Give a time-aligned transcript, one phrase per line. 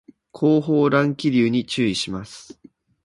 [0.31, 2.59] 後方乱気流に注意します